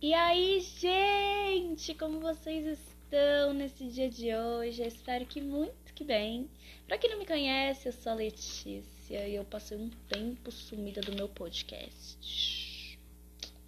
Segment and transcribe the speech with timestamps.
[0.00, 4.80] E aí, gente, como vocês estão nesse dia de hoje?
[4.80, 6.48] Eu espero que muito que bem.
[6.86, 11.00] Pra quem não me conhece, eu sou a Letícia e eu passei um tempo sumida
[11.00, 12.96] do meu podcast.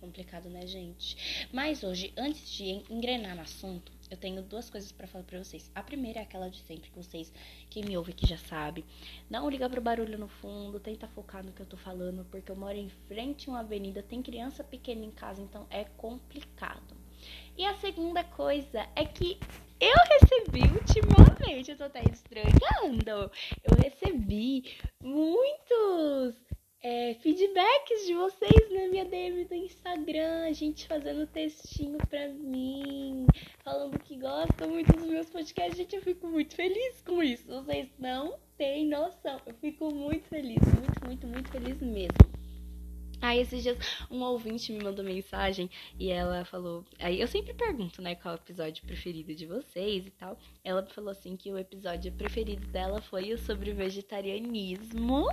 [0.01, 1.49] Complicado, né, gente?
[1.53, 5.71] Mas hoje, antes de engrenar no assunto, eu tenho duas coisas para falar para vocês.
[5.75, 7.33] A primeira é aquela de sempre, que vocês,
[7.71, 8.85] quem me ouve aqui já sabe.
[9.29, 12.57] Não liga pro barulho no fundo, tenta focar no que eu tô falando, porque eu
[12.57, 16.97] moro em frente a uma avenida, tem criança pequena em casa, então é complicado.
[17.57, 19.39] E a segunda coisa é que
[19.81, 23.31] eu recebi ultimamente, eu tô até estranhando,
[23.63, 26.50] eu recebi muitos
[26.83, 33.27] é, feedbacks de vocês na minha DM do Instagram, a gente fazendo textinho pra mim,
[33.63, 35.77] falando que gostam muito dos meus podcasts.
[35.77, 37.47] Gente, eu fico muito feliz com isso.
[37.47, 39.41] Vocês não têm noção.
[39.45, 42.41] Eu fico muito feliz, muito, muito, muito feliz mesmo.
[43.21, 43.77] Aí esses dias
[44.11, 45.69] um ouvinte me mandou mensagem
[45.99, 46.87] e ela falou.
[46.99, 50.39] Aí eu sempre pergunto, né, qual é o episódio preferido de vocês e tal.
[50.65, 55.27] Ela falou assim que o episódio preferido dela foi o sobre vegetarianismo,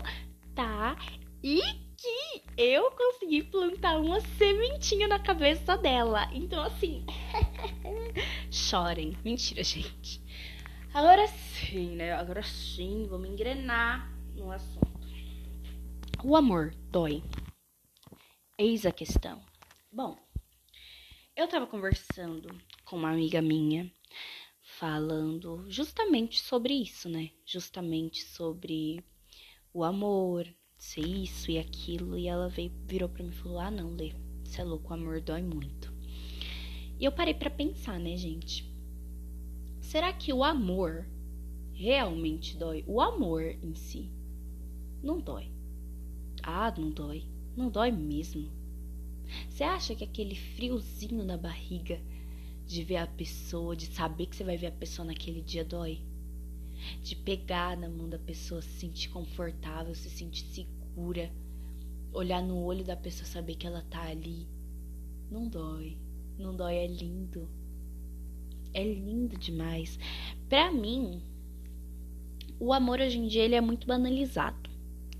[0.53, 0.97] tá?
[1.43, 1.61] E
[1.97, 6.29] que eu consegui plantar uma sementinha na cabeça dela.
[6.33, 7.05] Então, assim.
[8.51, 9.17] chorem.
[9.23, 10.21] Mentira, gente.
[10.93, 12.13] Agora sim, né?
[12.13, 14.87] Agora sim, vamos engrenar no assunto.
[16.23, 17.23] O amor dói.
[18.57, 19.41] Eis a questão.
[19.91, 20.17] Bom,
[21.35, 22.49] eu tava conversando
[22.83, 23.91] com uma amiga minha,
[24.61, 27.29] falando justamente sobre isso, né?
[27.45, 29.03] Justamente sobre
[29.71, 30.47] o amor,
[30.77, 32.17] ser isso e aquilo.
[32.17, 34.93] E ela veio, virou pra mim e falou: Ah, não, Lê, você é louco, o
[34.93, 35.93] amor dói muito.
[36.99, 38.65] E eu parei para pensar, né, gente?
[39.81, 41.07] Será que o amor
[41.73, 42.83] realmente dói?
[42.87, 44.09] O amor em si
[45.01, 45.51] não dói.
[46.41, 47.25] Ah, não dói.
[47.55, 48.51] Não dói mesmo.
[49.49, 52.01] Você acha que aquele friozinho na barriga
[52.65, 56.01] de ver a pessoa, de saber que você vai ver a pessoa naquele dia dói?
[57.01, 60.45] de pegar na mão da pessoa, se sentir confortável, se sentir
[60.97, 61.31] segura,
[62.11, 64.47] olhar no olho da pessoa, saber que ela tá ali.
[65.29, 65.95] Não dói,
[66.39, 67.47] não dói, é lindo.
[68.73, 69.99] É lindo demais.
[70.49, 71.21] Para mim,
[72.59, 74.69] o amor hoje em dia ele é muito banalizado,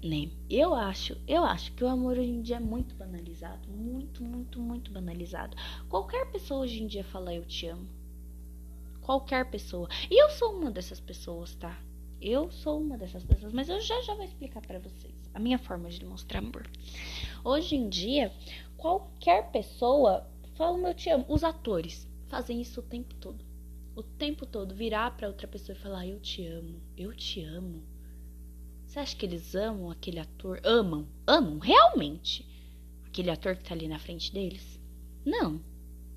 [0.04, 0.32] né?
[0.50, 4.60] Eu acho, eu acho que o amor hoje em dia é muito banalizado, muito, muito,
[4.60, 5.56] muito banalizado.
[5.88, 7.88] Qualquer pessoa hoje em dia fala eu te amo
[9.02, 9.88] qualquer pessoa.
[10.10, 11.80] E eu sou uma dessas pessoas, tá?
[12.20, 15.60] Eu sou uma dessas pessoas, mas eu já já vou explicar para vocês a minha
[15.60, 16.68] forma de demonstrar amor.
[17.44, 18.34] Hoje em dia,
[18.76, 21.26] qualquer pessoa fala eu te amo.
[21.30, 23.46] Os atores fazem isso o tempo todo.
[23.96, 27.84] O tempo todo virar para outra pessoa e falar eu te amo, eu te amo.
[28.84, 30.60] Você acha que eles amam aquele ator?
[30.64, 32.44] Amam, amam realmente
[33.06, 34.80] aquele ator que tá ali na frente deles?
[35.24, 35.62] Não.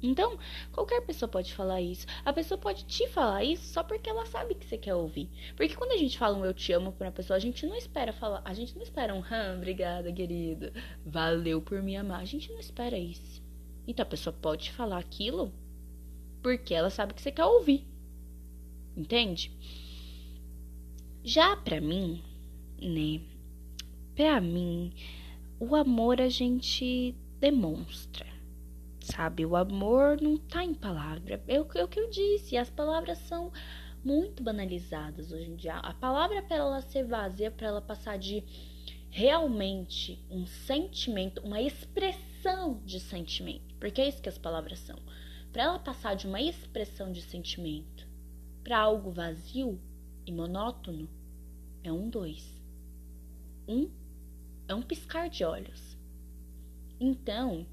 [0.03, 0.39] Então,
[0.73, 2.07] qualquer pessoa pode falar isso.
[2.25, 5.29] A pessoa pode te falar isso só porque ela sabe que você quer ouvir.
[5.57, 7.77] Porque quando a gente fala um eu te amo pra uma pessoa, a gente não
[7.77, 10.73] espera falar, a gente não espera um hum, obrigada, querido.
[11.05, 12.21] Valeu por me amar.
[12.21, 13.43] A gente não espera isso.
[13.87, 15.53] Então a pessoa pode falar aquilo
[16.43, 17.87] porque ela sabe que você quer ouvir.
[18.97, 19.53] Entende?
[21.23, 22.23] Já pra mim,
[22.81, 23.21] né?
[24.15, 24.93] Pra mim,
[25.59, 28.40] o amor a gente demonstra
[29.15, 29.45] sabe?
[29.45, 31.43] O amor não tá em palavra.
[31.47, 32.57] É o, é o que eu disse.
[32.57, 33.53] As palavras são
[34.05, 35.77] muito banalizadas hoje em dia.
[35.77, 38.45] A palavra, para ela ser vazia, para ela passar de
[39.11, 44.99] realmente um sentimento, uma expressão de sentimento, porque é isso que as palavras são.
[45.53, 48.09] Para ela passar de uma expressão de sentimento
[48.63, 49.81] para algo vazio
[50.25, 51.09] e monótono,
[51.83, 52.63] é um dois.
[53.67, 53.91] Um
[54.69, 55.99] é um piscar de olhos.
[57.01, 57.67] Então,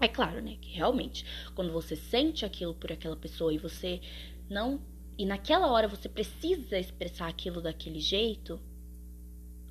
[0.00, 4.00] é claro, né, que realmente, quando você sente aquilo por aquela pessoa e você
[4.48, 4.80] não.
[5.16, 8.60] E naquela hora você precisa expressar aquilo daquele jeito,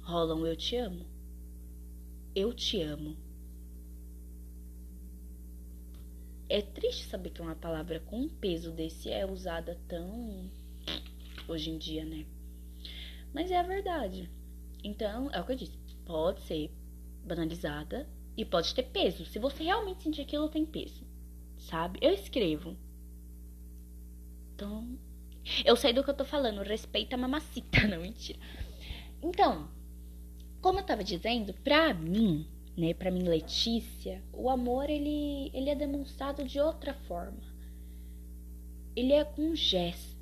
[0.02, 1.06] rola um eu te amo.
[2.36, 3.16] Eu te amo.
[6.50, 10.50] É triste saber que uma palavra com um peso desse é usada tão
[11.48, 12.26] hoje em dia, né?
[13.34, 14.30] Mas é a verdade.
[14.84, 15.78] Então, é o que eu disse.
[16.06, 16.72] Pode ser
[17.26, 18.08] banalizada,
[18.38, 19.26] e pode ter peso.
[19.26, 21.04] Se você realmente sentir aquilo, tem peso.
[21.58, 21.98] Sabe?
[22.02, 22.78] Eu escrevo.
[24.54, 24.98] Então.
[25.66, 26.62] Eu sei do que eu tô falando.
[26.62, 27.82] Respeita a mamacita.
[27.90, 28.38] Não, mentira.
[29.24, 29.68] Então,
[30.62, 32.46] como eu tava dizendo, pra mim,
[32.78, 37.42] né, pra mim, Letícia, o amor, ele, ele é demonstrado de outra forma.
[38.96, 40.17] Ele é com gestos.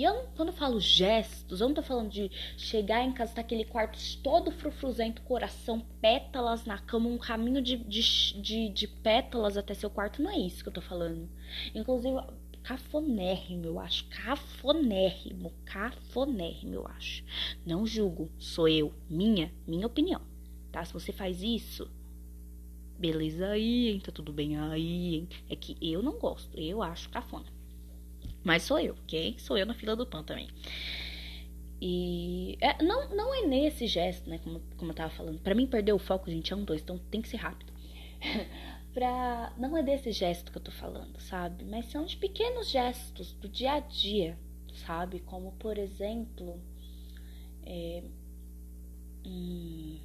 [0.00, 3.42] E eu, quando eu falo gestos, eu não tô falando de chegar em casa, tá
[3.42, 9.58] aquele quarto todo frufruzento, coração, pétalas na cama, um caminho de, de, de, de pétalas
[9.58, 10.22] até seu quarto.
[10.22, 11.28] Não é isso que eu tô falando.
[11.74, 12.16] Inclusive,
[12.62, 14.06] cafonérrimo, eu acho.
[14.08, 17.22] Cafonérrimo, cafonérrimo, eu acho.
[17.66, 20.22] Não julgo, sou eu, minha, minha opinião,
[20.72, 20.82] tá?
[20.82, 21.90] Se você faz isso,
[22.98, 24.00] beleza aí, hein?
[24.00, 25.28] Tá tudo bem aí, hein?
[25.46, 27.59] É que eu não gosto, eu acho cafona.
[28.42, 29.36] Mas sou eu, ok?
[29.38, 30.48] Sou eu na fila do pão também.
[31.80, 34.38] E é, não, não é nesse gesto, né?
[34.38, 35.40] Como, como eu tava falando.
[35.40, 37.72] Para mim, perder o foco, gente, é um, dois, então tem que ser rápido.
[38.92, 39.52] pra.
[39.56, 41.64] Não é desse gesto que eu tô falando, sabe?
[41.64, 44.38] Mas são de pequenos gestos do dia a dia,
[44.86, 45.20] sabe?
[45.20, 46.60] Como, por exemplo.
[47.62, 48.02] É,
[49.26, 49.98] hum,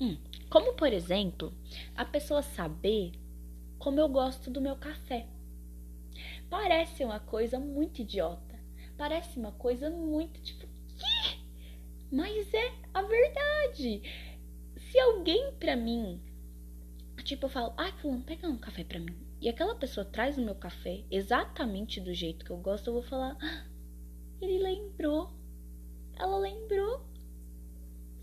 [0.00, 0.16] hum,
[0.48, 1.52] como, por exemplo,
[1.96, 3.12] a pessoa saber
[3.78, 5.26] como eu gosto do meu café.
[6.52, 8.60] Parece uma coisa muito idiota.
[8.98, 12.14] Parece uma coisa muito tipo, que?
[12.14, 14.02] Mas é a verdade.
[14.76, 16.20] Se alguém pra mim,
[17.24, 19.16] tipo, eu falo, ah, fulano, pega um café pra mim.
[19.40, 23.02] E aquela pessoa traz o meu café exatamente do jeito que eu gosto, eu vou
[23.02, 23.66] falar, ah,
[24.38, 25.32] ele lembrou.
[26.18, 27.02] Ela lembrou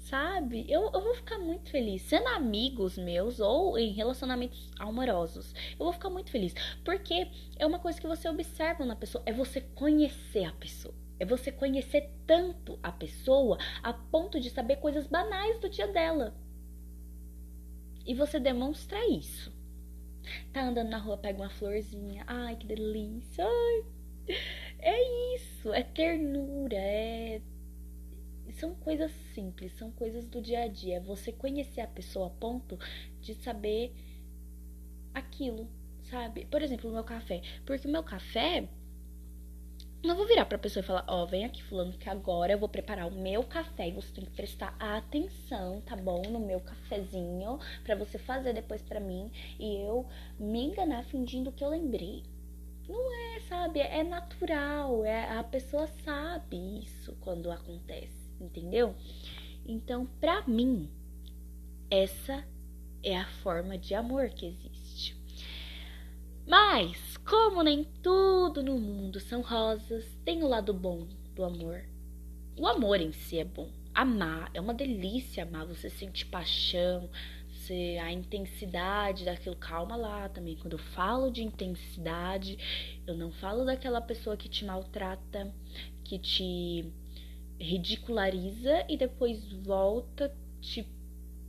[0.10, 0.66] sabe?
[0.68, 2.02] Eu, eu vou ficar muito feliz.
[2.02, 6.54] Sendo amigos meus ou em relacionamentos amorosos, eu vou ficar muito feliz.
[6.84, 10.94] Porque é uma coisa que você observa na pessoa, é você conhecer a pessoa.
[11.20, 16.34] É você conhecer tanto a pessoa a ponto de saber coisas banais do dia dela.
[18.06, 19.54] E você demonstra isso.
[20.54, 22.24] Tá andando na rua, pega uma florzinha.
[22.26, 23.46] Ai, que delícia.
[23.46, 23.86] Ai.
[24.80, 27.42] É isso, é ternura, é
[28.60, 30.98] são coisas simples, são coisas do dia a dia.
[30.98, 32.78] É você conhecer a pessoa a ponto
[33.22, 33.94] de saber
[35.14, 35.68] aquilo,
[36.04, 36.46] sabe?
[36.46, 37.42] Por exemplo, o meu café.
[37.66, 38.68] Porque o meu café.
[40.02, 42.58] Não vou virar pra pessoa e falar, ó, oh, vem aqui fulano que agora eu
[42.58, 46.22] vou preparar o meu café e você tem que prestar atenção, tá bom?
[46.22, 49.30] No meu cafezinho, para você fazer depois para mim
[49.60, 50.08] e eu
[50.40, 52.24] me enganar fingindo que eu lembrei.
[52.88, 53.82] Não é, sabe?
[53.82, 58.96] É natural, é a pessoa sabe isso quando acontece entendeu?
[59.66, 60.90] Então, para mim,
[61.90, 62.46] essa
[63.04, 65.16] é a forma de amor que existe.
[66.48, 71.84] Mas, como nem tudo no mundo são rosas, tem o lado bom do amor.
[72.58, 73.70] O amor em si é bom.
[73.94, 77.10] Amar é uma delícia amar, você sente paixão,
[77.70, 79.56] você, a intensidade daquilo.
[79.56, 80.56] Calma lá também.
[80.56, 82.58] Quando eu falo de intensidade,
[83.06, 85.54] eu não falo daquela pessoa que te maltrata,
[86.04, 86.92] que te
[87.60, 90.88] ridiculariza e depois volta te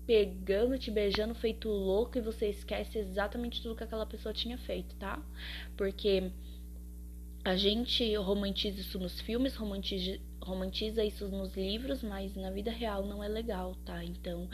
[0.06, 4.96] pegando, te beijando feito louco e você esquece exatamente tudo que aquela pessoa tinha feito,
[4.96, 5.22] tá?
[5.76, 6.32] Porque
[7.44, 13.06] a gente romantiza isso nos filmes, romantiza, romantiza isso nos livros, mas na vida real
[13.06, 14.04] não é legal, tá?
[14.04, 14.48] Então,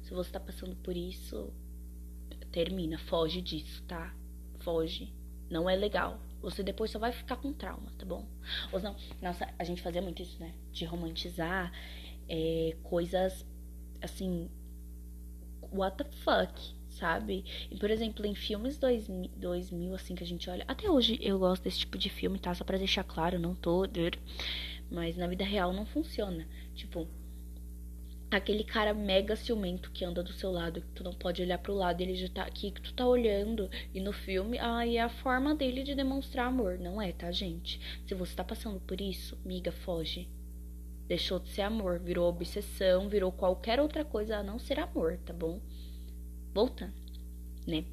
[0.00, 1.52] se você tá passando por isso,
[2.50, 4.14] termina, foge disso, tá?
[4.60, 5.12] Foge.
[5.50, 8.26] Não é legal você depois só vai ficar com trauma, tá bom?
[8.72, 10.52] Ou não, nossa, a gente fazia muito isso, né?
[10.72, 11.72] De romantizar
[12.28, 13.46] é, coisas
[14.02, 14.50] assim,
[15.70, 17.44] what the fuck, sabe?
[17.70, 20.64] E, por exemplo, em filmes 2000, 2000, assim, que a gente olha.
[20.68, 22.54] Até hoje eu gosto desse tipo de filme, tá?
[22.54, 23.82] Só pra deixar claro, não tô.
[24.90, 26.46] Mas na vida real não funciona.
[26.74, 27.08] Tipo,
[28.36, 31.74] aquele cara mega ciumento que anda do seu lado, que tu não pode olhar pro
[31.74, 35.08] lado, ele já tá aqui, que tu tá olhando, e no filme, aí é a
[35.08, 37.80] forma dele de demonstrar amor, não é, tá, gente?
[38.06, 40.28] Se você tá passando por isso, miga, foge.
[41.06, 45.32] Deixou de ser amor, virou obsessão, virou qualquer outra coisa a não ser amor, tá
[45.32, 45.60] bom?
[46.54, 46.94] Voltando,
[47.66, 47.84] né?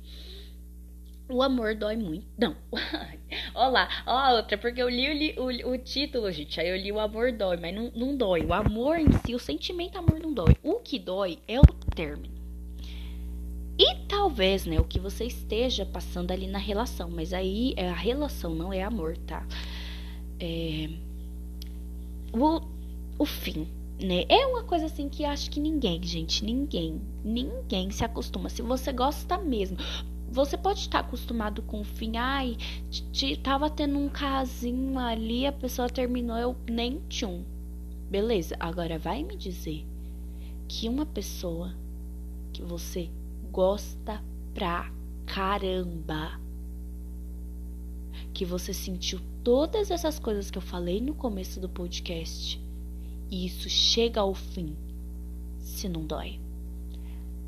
[1.29, 2.25] O amor dói muito.
[2.37, 2.55] Não.
[3.53, 3.89] Olha lá.
[4.07, 6.59] Ó a outra, porque eu li o, o, o, título, gente.
[6.59, 8.43] Aí eu li o amor dói, mas não, não dói.
[8.43, 10.55] O amor em si, o sentimento amor não dói.
[10.63, 11.63] O que dói é o
[11.95, 12.33] término.
[13.77, 17.09] E talvez, né, o que você esteja passando ali na relação.
[17.11, 19.45] Mas aí é a relação, não é amor, tá?
[20.39, 20.89] É...
[22.33, 22.61] O,
[23.19, 23.67] o fim,
[24.01, 24.25] né?
[24.27, 28.49] É uma coisa assim que acho que ninguém, gente, ninguém, ninguém se acostuma.
[28.49, 29.77] Se você gosta mesmo,
[30.31, 32.17] você pode estar acostumado com o fim.
[32.17, 32.55] Ai,
[33.43, 37.43] tava tendo um casinho ali, a pessoa terminou, eu nem tchum.
[38.09, 39.85] Beleza, agora vai me dizer
[40.67, 41.75] que uma pessoa
[42.53, 43.09] que você
[43.51, 44.91] gosta pra
[45.25, 46.39] caramba,
[48.33, 52.61] que você sentiu todas essas coisas que eu falei no começo do podcast,
[53.31, 54.75] e isso chega ao fim,
[55.59, 56.39] se não dói.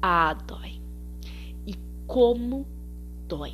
[0.01, 0.80] Ah, dói
[2.12, 2.68] como
[3.25, 3.53] dói.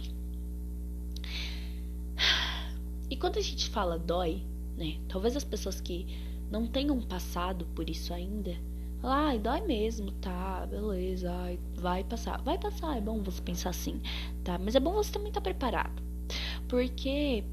[3.07, 4.41] E quando a gente fala dói,
[4.75, 4.97] né?
[5.07, 6.07] Talvez as pessoas que
[6.49, 8.57] não tenham passado por isso ainda,
[8.99, 12.41] falam, ai, dói mesmo, tá, beleza, ai, vai passar.
[12.41, 14.01] Vai passar, é bom você pensar assim,
[14.43, 14.57] tá?
[14.57, 16.01] Mas é bom você também estar tá preparado.
[16.67, 17.43] Porque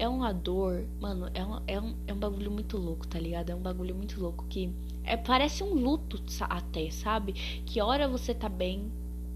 [0.00, 3.50] é uma dor, mano, é um, é, um, é um bagulho muito louco, tá ligado?
[3.50, 7.34] É um bagulho muito louco que é, parece um luto até, sabe?
[7.64, 8.90] Que hora você tá bem,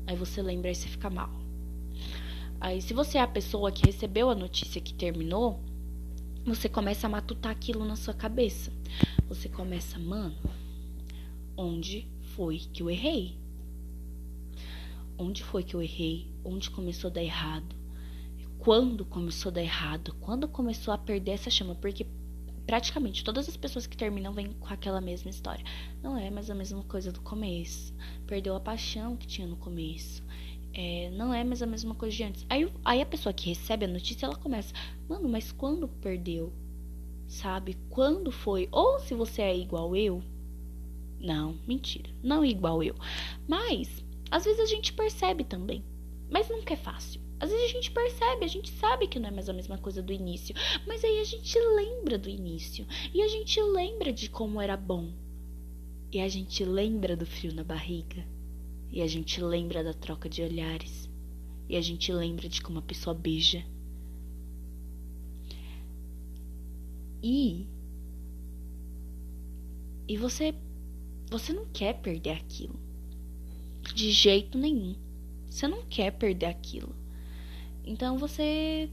[0.07, 1.31] aí você lembra e você fica mal.
[2.61, 5.61] Aí, se você é a pessoa que recebeu a notícia que terminou,
[6.47, 8.73] você começa a matutar aquilo na sua cabeça.
[9.29, 10.37] Você começa, mano,
[11.57, 13.37] onde foi que eu errei?
[15.17, 16.31] Onde foi que eu errei?
[16.45, 17.77] Onde começou a dar errado?
[18.59, 20.15] Quando começou a dar errado?
[20.21, 21.75] Quando começou a perder essa chama?
[21.75, 22.07] Porque
[22.67, 25.65] praticamente todas as pessoas que terminam vêm com aquela mesma história.
[26.03, 27.95] Não é mais a mesma coisa do começo.
[28.27, 30.25] Perdeu a paixão que tinha no começo
[30.75, 32.45] é, não é mais a mesma coisa de antes.
[32.51, 34.75] Aí, aí a pessoa que recebe a notícia, ela começa,
[35.09, 36.53] mano, mas quando perdeu?
[37.29, 37.77] Sabe?
[37.89, 38.69] Quando foi?
[38.73, 40.23] Ou se você é igual eu.
[41.21, 42.11] Não, mentira.
[42.23, 42.95] Não é igual eu.
[43.49, 45.83] Mas, às vezes a gente percebe também.
[46.29, 47.21] Mas nunca é fácil.
[47.45, 50.03] Às vezes a gente percebe, a gente sabe que não é mais a mesma coisa
[50.03, 50.55] do início.
[50.87, 52.87] Mas aí a gente lembra do início.
[53.13, 55.13] E a gente lembra de como era bom.
[56.11, 58.27] E a gente lembra do frio na barriga.
[58.91, 61.07] E a gente lembra da troca de olhares.
[61.69, 63.63] E a gente lembra de como a pessoa beija.
[67.23, 67.67] E.
[70.09, 70.55] E você.
[71.31, 72.81] Você não quer perder aquilo.
[73.95, 74.97] De jeito nenhum.
[75.47, 77.04] Você não quer perder aquilo.
[77.85, 78.91] Então você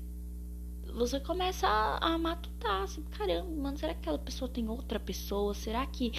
[0.93, 5.53] você começa a, a matutar, assim, caramba, mano, será que aquela pessoa tem outra pessoa?
[5.53, 6.12] Será que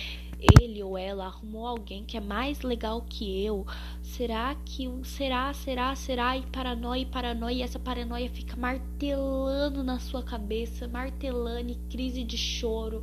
[0.60, 3.66] ele ou ela arrumou alguém que é mais legal que eu?
[4.02, 10.22] Será que será, será, será e paranoia paranoia e essa paranoia fica martelando na sua
[10.22, 13.02] cabeça, martelando e crise de choro.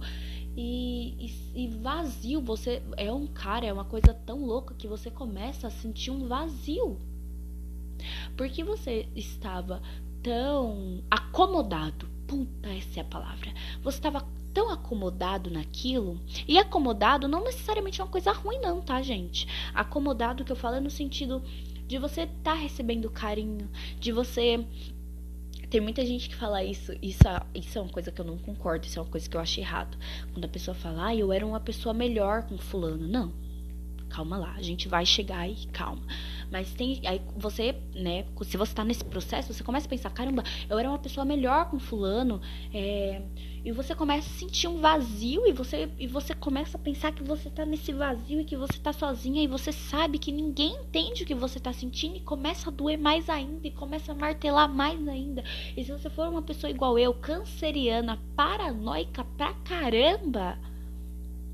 [0.58, 1.16] E,
[1.54, 2.42] e, e, vazio.
[2.42, 6.28] Você é um cara, é uma coisa tão louca que você começa a sentir um
[6.28, 6.98] vazio.
[8.36, 9.82] Porque você estava
[10.22, 12.08] tão acomodado.
[12.28, 13.54] Puta, essa é a palavra.
[13.82, 16.20] Você estava tão acomodado naquilo.
[16.48, 19.48] E acomodado não necessariamente é uma coisa ruim, não, tá, gente?
[19.74, 21.42] Acomodado que eu falo é no sentido
[21.88, 24.64] de você estar tá recebendo carinho, de você.
[25.70, 28.88] Tem muita gente que fala isso, isso, isso é uma coisa que eu não concordo,
[28.88, 29.98] isso é uma coisa que eu acho errado.
[30.34, 33.08] Quando a pessoa fala, ah, eu era uma pessoa melhor com fulano.
[33.08, 33.32] Não,
[34.10, 36.02] calma lá, a gente vai chegar aí, calma.
[36.52, 37.02] Mas tem.
[37.06, 40.90] Aí você, né, se você tá nesse processo, você começa a pensar, caramba, eu era
[40.90, 42.42] uma pessoa melhor com fulano.
[42.74, 43.22] É,
[43.64, 47.22] e você começa a sentir um vazio e você, e você começa a pensar que
[47.24, 51.24] você tá nesse vazio e que você tá sozinha e você sabe que ninguém entende
[51.24, 54.70] o que você tá sentindo e começa a doer mais ainda e começa a martelar
[54.70, 55.44] mais ainda.
[55.76, 60.58] E se você for uma pessoa igual eu, canceriana, paranoica pra caramba,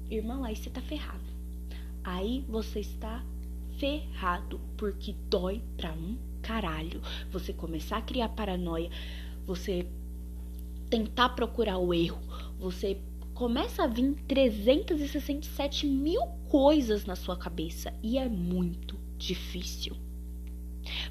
[0.09, 1.25] irmão, aí você tá ferrado.
[2.03, 3.23] Aí você está
[3.77, 7.01] ferrado, porque dói pra um caralho.
[7.31, 8.89] Você começar a criar paranoia,
[9.45, 9.87] você
[10.89, 12.21] tentar procurar o erro,
[12.59, 12.99] você
[13.33, 19.95] começa a vir 367 mil coisas na sua cabeça e é muito difícil.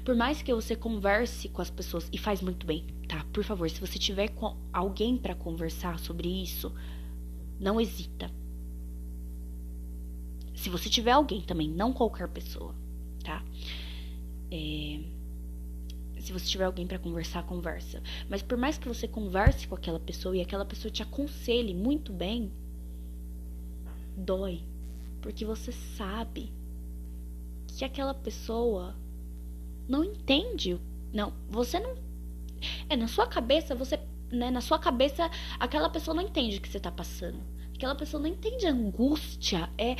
[0.03, 3.25] Por mais que você converse com as pessoas e faz muito bem, tá?
[3.33, 6.73] Por favor, se você tiver com alguém para conversar sobre isso,
[7.59, 8.31] não hesita
[10.65, 12.73] se você tiver alguém também, não qualquer pessoa,
[13.23, 13.43] tá?
[14.49, 14.99] É,
[16.19, 18.01] se você tiver alguém para conversar, conversa.
[18.27, 22.11] Mas por mais que você converse com aquela pessoa e aquela pessoa te aconselhe muito
[22.11, 22.51] bem,
[24.17, 24.63] dói.
[25.21, 26.51] Porque você sabe
[27.67, 28.95] que aquela pessoa
[29.87, 30.81] não entende.
[31.13, 31.95] Não, você não.
[32.89, 33.99] É, na sua cabeça, você.
[34.31, 35.29] Né, na sua cabeça,
[35.59, 37.37] aquela pessoa não entende o que você tá passando.
[37.75, 39.69] Aquela pessoa não entende a angústia.
[39.77, 39.95] É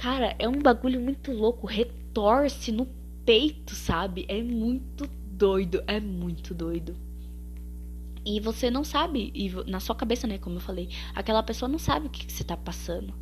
[0.00, 2.86] Cara, é um bagulho muito louco, retorce no
[3.22, 4.24] peito, sabe?
[4.28, 6.96] É muito doido, é muito doido.
[8.24, 11.78] E você não sabe, e na sua cabeça, né, como eu falei, aquela pessoa não
[11.78, 13.12] sabe o que, que você tá passando.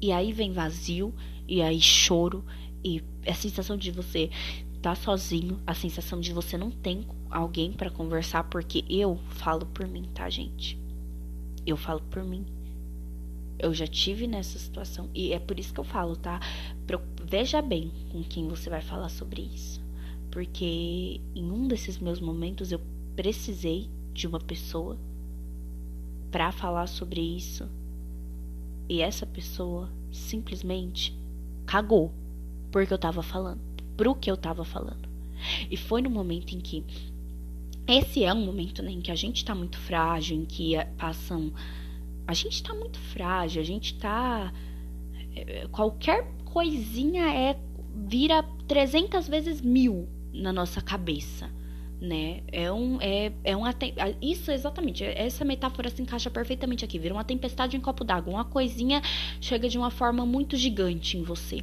[0.00, 1.12] E aí vem vazio,
[1.48, 2.44] e aí choro,
[2.84, 4.30] e a sensação de você
[4.80, 9.88] tá sozinho, a sensação de você não tem alguém para conversar, porque eu falo por
[9.88, 10.78] mim, tá, gente?
[11.66, 12.46] Eu falo por mim.
[13.62, 16.40] Eu já tive nessa situação e é por isso que eu falo, tá?
[17.24, 19.80] Veja bem com quem você vai falar sobre isso.
[20.30, 22.80] Porque em um desses meus momentos eu
[23.14, 24.98] precisei de uma pessoa
[26.30, 27.68] para falar sobre isso.
[28.88, 31.14] E essa pessoa simplesmente
[31.66, 32.12] cagou
[32.70, 33.60] porque eu tava falando,
[33.96, 35.08] pro que eu tava falando.
[35.70, 36.84] E foi no momento em que
[37.86, 41.52] esse é um momento né, em que a gente tá muito frágil, em que passam.
[42.30, 44.52] A gente tá muito frágil, a gente tá.
[45.34, 47.56] É, qualquer coisinha é.
[47.94, 51.50] vira 300 vezes mil na nossa cabeça
[52.00, 52.42] né?
[52.50, 53.62] É um é, é um
[54.22, 56.98] isso exatamente, essa metáfora se encaixa perfeitamente aqui.
[56.98, 59.02] Vira uma tempestade em copo d'água, uma coisinha
[59.40, 61.62] chega de uma forma muito gigante em você.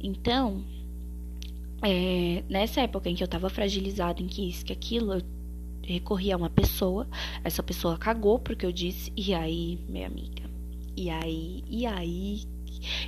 [0.00, 0.64] Então,
[1.82, 5.22] é, nessa época em que eu tava fragilizada, em que isso, que aquilo, eu
[5.92, 7.06] recorri a uma pessoa,
[7.42, 10.42] essa pessoa cagou porque eu disse, e aí, minha amiga,
[10.96, 12.42] e aí, e aí,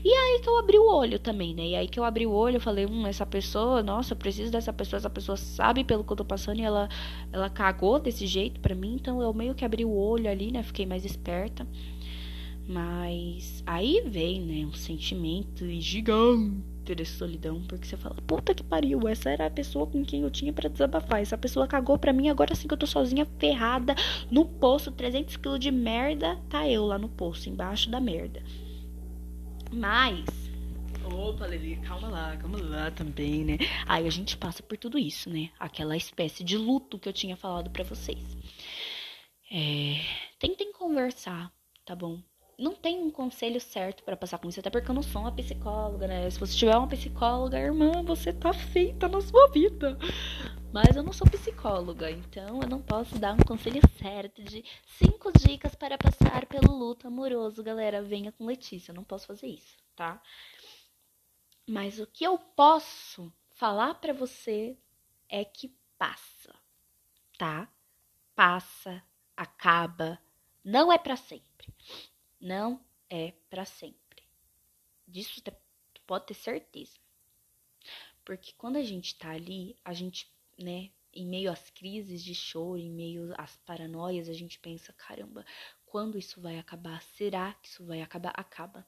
[0.05, 1.67] e aí que eu abri o olho também, né?
[1.69, 4.51] E aí que eu abri o olho, eu falei, hum, essa pessoa, nossa, eu preciso
[4.51, 6.89] dessa pessoa, essa pessoa sabe pelo que eu tô passando e ela,
[7.33, 10.63] ela cagou desse jeito pra mim, então eu meio que abri o olho ali, né?
[10.63, 11.67] Fiquei mais esperta.
[12.67, 19.07] Mas aí vem, né, um sentimento gigante de solidão, porque você fala, puta que pariu,
[19.07, 21.21] essa era a pessoa com quem eu tinha para desabafar.
[21.21, 23.95] Essa pessoa cagou pra mim, agora sim que eu tô sozinha, ferrada,
[24.31, 28.43] no poço, 300 kg de merda, tá eu lá no poço, embaixo da merda.
[29.73, 30.25] Mas.
[31.05, 33.59] Opa, Lili, calma lá, calma lá também, né?
[33.87, 35.51] Aí a gente passa por tudo isso, né?
[35.59, 38.37] Aquela espécie de luto que eu tinha falado para vocês.
[39.51, 40.01] É...
[40.39, 41.53] Tentem conversar,
[41.85, 42.21] tá bom?
[42.61, 45.33] Não tem um conselho certo para passar com isso, até porque eu não sou uma
[45.33, 46.29] psicóloga, né?
[46.31, 49.97] Se você tiver uma psicóloga, irmã, você tá feita na sua vida.
[50.71, 54.63] Mas eu não sou psicóloga, então eu não posso dar um conselho certo de
[54.99, 58.03] cinco dicas para passar pelo luto amoroso, galera.
[58.03, 60.23] Venha com Letícia, eu não posso fazer isso, tá?
[61.67, 64.77] Mas o que eu posso falar para você
[65.31, 66.55] é que passa,
[67.39, 67.73] tá?
[68.35, 69.03] Passa,
[69.35, 70.19] acaba,
[70.63, 71.73] não é para sempre.
[72.41, 74.23] Não é para sempre.
[75.07, 75.53] Disso tu
[76.07, 76.99] pode ter certeza.
[78.25, 82.79] Porque quando a gente tá ali, a gente né, em meio às crises de choro,
[82.79, 85.45] em meio às paranoias, a gente pensa, caramba,
[85.85, 87.03] quando isso vai acabar?
[87.03, 88.33] Será que isso vai acabar?
[88.37, 88.87] Acaba.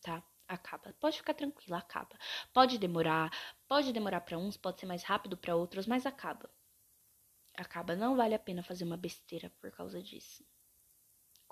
[0.00, 0.22] Tá?
[0.48, 0.92] Acaba.
[1.00, 2.18] Pode ficar tranquila, acaba.
[2.52, 3.30] Pode demorar,
[3.68, 6.50] pode demorar para uns, pode ser mais rápido para outros, mas acaba.
[7.54, 7.94] Acaba.
[7.94, 10.44] Não vale a pena fazer uma besteira por causa disso.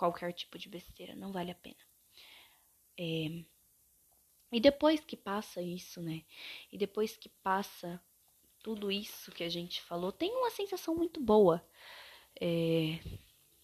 [0.01, 1.77] Qualquer tipo de besteira, não vale a pena.
[2.99, 3.45] É...
[4.51, 6.25] E depois que passa isso, né?
[6.73, 8.03] E depois que passa
[8.63, 11.63] tudo isso que a gente falou, tem uma sensação muito boa.
[12.41, 12.99] É,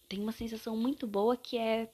[0.07, 1.91] tem uma sensação muito boa que é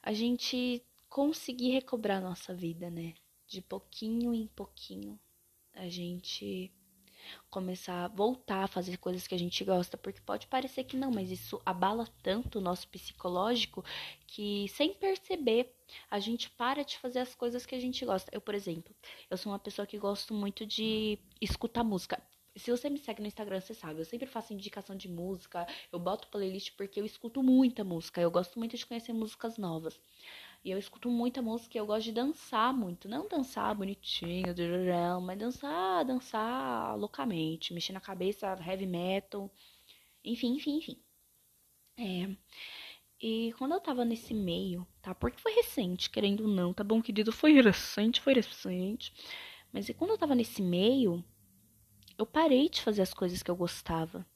[0.00, 3.14] a gente conseguir recobrar nossa vida, né?
[3.48, 5.18] De pouquinho em pouquinho.
[5.74, 6.72] A gente
[7.50, 11.10] começar a voltar a fazer coisas que a gente gosta, porque pode parecer que não,
[11.10, 13.84] mas isso abala tanto o nosso psicológico
[14.26, 15.74] que sem perceber
[16.10, 18.30] a gente para de fazer as coisas que a gente gosta.
[18.32, 18.94] Eu, por exemplo,
[19.28, 22.22] eu sou uma pessoa que gosto muito de escutar música.
[22.56, 25.98] Se você me segue no Instagram, você sabe, eu sempre faço indicação de música, eu
[25.98, 30.00] boto playlist porque eu escuto muita música, eu gosto muito de conhecer músicas novas.
[30.62, 33.08] E eu escuto muita música e eu gosto de dançar muito.
[33.08, 34.54] Não dançar bonitinho,
[35.22, 39.50] mas dançar, dançar loucamente, mexer na cabeça, heavy metal,
[40.22, 41.02] enfim, enfim, enfim.
[41.96, 42.36] É.
[43.22, 45.14] E quando eu tava nesse meio, tá?
[45.14, 47.32] Porque foi recente, querendo ou não, tá bom, querido?
[47.32, 49.12] Foi recente, foi recente.
[49.72, 51.24] Mas e quando eu tava nesse meio,
[52.18, 54.26] eu parei de fazer as coisas que eu gostava.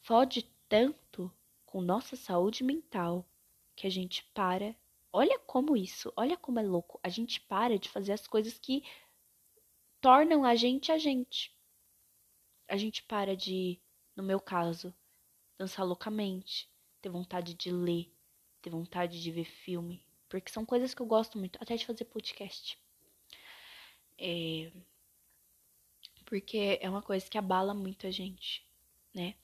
[0.00, 1.32] Fode tanto
[1.64, 3.26] com nossa saúde mental
[3.76, 4.74] que a gente para.
[5.12, 6.98] Olha como isso, olha como é louco.
[7.02, 8.82] A gente para de fazer as coisas que
[10.00, 11.54] tornam a gente a gente.
[12.68, 13.80] A gente para de,
[14.16, 14.94] no meu caso,
[15.58, 16.68] dançar loucamente,
[17.00, 18.12] ter vontade de ler,
[18.60, 22.04] ter vontade de ver filme, porque são coisas que eu gosto muito, até de fazer
[22.06, 22.78] podcast.
[24.18, 24.72] É,
[26.24, 28.66] porque é uma coisa que abala muito a gente,
[29.14, 29.34] né?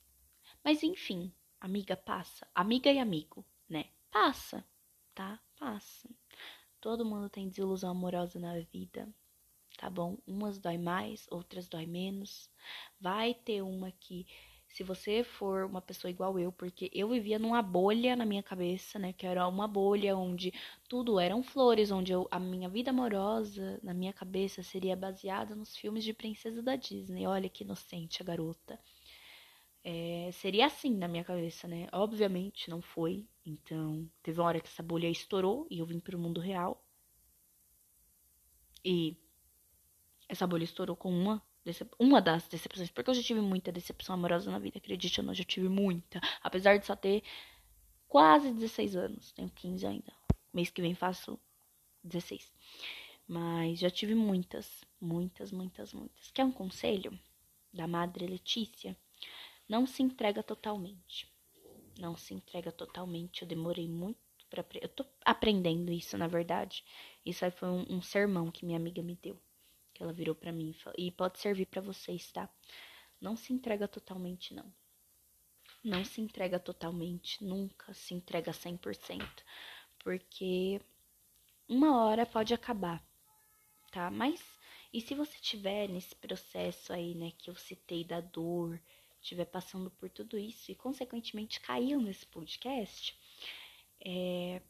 [0.65, 3.45] Mas enfim, amiga passa, amiga e amigo?
[4.13, 4.65] Passa,
[5.15, 5.41] tá?
[5.59, 6.09] Passa.
[6.81, 9.09] Todo mundo tem desilusão amorosa na vida,
[9.79, 10.19] tá bom?
[10.27, 12.51] Umas dói mais, outras dói menos.
[13.01, 14.27] Vai ter uma que
[14.69, 18.99] se você for uma pessoa igual eu, porque eu vivia numa bolha na minha cabeça,
[18.99, 19.13] né?
[19.13, 20.53] Que era uma bolha onde
[20.89, 25.77] tudo eram flores, onde eu, a minha vida amorosa na minha cabeça seria baseada nos
[25.77, 27.27] filmes de princesa da Disney.
[27.27, 28.79] Olha que inocente a garota.
[29.83, 31.89] É, seria assim na minha cabeça, né?
[31.93, 33.27] Obviamente não foi.
[33.45, 36.85] Então, teve uma hora que essa bolha estourou e eu vim para o mundo real.
[38.85, 39.17] E
[40.29, 41.43] essa bolha estourou com uma
[41.99, 45.35] uma das decepções, porque eu já tive muita decepção amorosa na vida, acredite ou não,
[45.35, 46.19] já tive muita.
[46.43, 47.23] Apesar de só ter
[48.09, 50.13] quase 16 anos, tenho 15 ainda.
[50.53, 51.39] Mês que vem faço
[52.03, 52.53] 16.
[53.29, 56.31] Mas já tive muitas, muitas, muitas, muitas.
[56.33, 57.17] Quer um conselho?
[57.73, 58.97] da Madre Letícia,
[59.71, 61.33] não se entrega totalmente.
[61.97, 63.43] Não se entrega totalmente.
[63.43, 66.85] Eu demorei muito para eu tô aprendendo isso, na verdade.
[67.25, 69.41] Isso aí foi um, um sermão que minha amiga me deu,
[69.95, 72.51] que ela virou para mim e pode servir para vocês, tá?
[73.21, 74.75] Não se entrega totalmente não.
[75.85, 79.25] Não se entrega totalmente, nunca se entrega 100%,
[80.01, 80.81] porque
[81.69, 83.01] uma hora pode acabar,
[83.93, 84.11] tá?
[84.11, 84.43] Mas
[84.93, 88.81] e se você tiver nesse processo aí, né, que eu citei da dor,
[89.21, 93.17] estiver passando por tudo isso e consequentemente caiu nesse podcast,
[94.05, 94.63] é,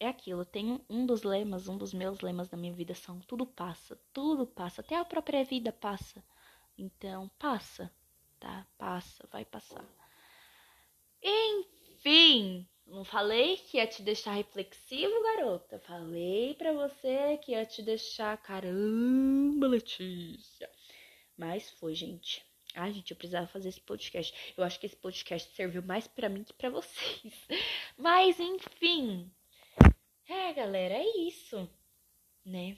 [0.00, 0.44] é aquilo.
[0.44, 4.46] Tem um dos lemas, um dos meus lemas da minha vida são tudo passa, tudo
[4.46, 6.24] passa, até a própria vida passa.
[6.76, 7.92] Então, passa,
[8.40, 8.66] tá?
[8.78, 9.84] Passa, vai passar.
[11.22, 15.78] Enfim, não falei que ia te deixar reflexivo, garota.
[15.80, 20.68] Falei para você que ia te deixar caramba, Letícia.
[21.36, 22.44] Mas foi, gente.
[22.74, 24.54] Ah, gente, eu precisava fazer esse podcast.
[24.56, 27.34] Eu acho que esse podcast serviu mais para mim que para vocês.
[27.96, 29.30] Mas enfim.
[30.28, 31.68] É, galera, é isso,
[32.44, 32.76] né?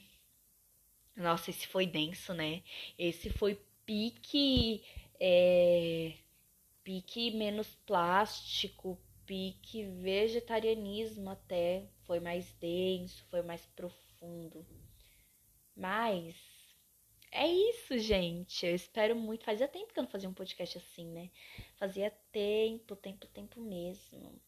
[1.17, 2.63] Nossa, esse foi denso, né?
[2.99, 4.83] Esse foi pique
[5.21, 6.15] é,
[6.83, 14.67] pique menos plástico, pique vegetarianismo até, foi mais denso, foi mais profundo.
[15.77, 16.37] Mas
[17.35, 18.65] é isso, gente.
[18.65, 19.45] Eu espero muito.
[19.45, 21.31] Fazia tempo que eu não fazia um podcast assim, né?
[21.77, 24.41] Fazia tempo, tempo, tempo mesmo.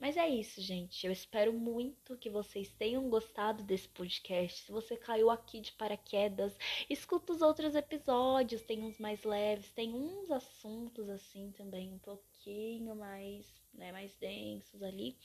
[0.00, 1.06] Mas é isso, gente.
[1.06, 4.64] Eu espero muito que vocês tenham gostado desse podcast.
[4.64, 6.56] Se você caiu aqui de paraquedas,
[6.88, 8.62] escuta os outros episódios.
[8.62, 14.82] Tem uns mais leves, tem uns assuntos assim também um pouquinho mais, né, mais densos
[14.82, 15.16] ali.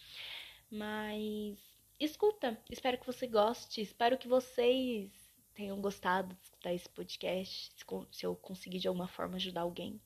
[0.70, 1.58] Mas
[2.00, 2.58] escuta.
[2.70, 3.82] Espero que você goste.
[3.82, 5.21] Espero que vocês
[5.54, 7.72] tenham gostado de escutar esse podcast.
[8.12, 10.00] Se eu conseguir de alguma forma ajudar alguém,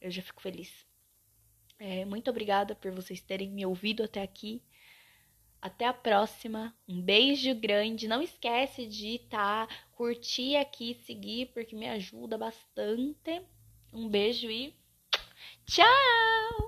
[0.00, 0.86] eu já fico feliz.
[1.78, 4.62] É, muito obrigada por vocês terem me ouvido até aqui.
[5.60, 6.74] Até a próxima.
[6.88, 8.08] Um beijo grande.
[8.08, 13.42] Não esquece de tá, curtir aqui, seguir, porque me ajuda bastante.
[13.92, 14.74] Um beijo e
[15.66, 16.59] tchau!